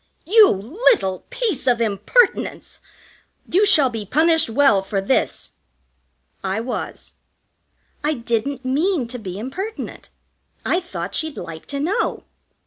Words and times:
"You 0.25 0.49
little 0.49 1.25
piece 1.29 1.67
of 1.67 1.79
impertinence! 1.79 2.79
You 3.47 3.67
shall 3.67 3.91
be 3.91 4.03
punished 4.03 4.49
well 4.49 4.81
for 4.81 4.99
this." 4.99 5.51
I 6.43 6.59
was. 6.59 7.13
I 8.03 8.15
didn't 8.15 8.65
mean 8.65 9.07
to 9.09 9.19
be 9.19 9.37
impertinent. 9.37 10.09
I 10.65 10.79
thought 10.79 11.13
she'd 11.13 11.37
like 11.37 11.67
to 11.67 11.79
know. 11.79 12.23